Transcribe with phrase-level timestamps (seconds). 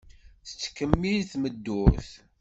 [0.47, 2.09] Tettkemmil tmeddurt.